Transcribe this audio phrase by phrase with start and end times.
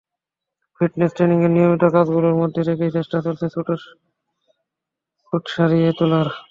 [0.81, 6.27] Fitness ট্রেনিংয়ের নিয়মিত কাজগুলোর মধ্যে রেখেই চেষ্টা চলছে চোট সারিয়ে তোলার।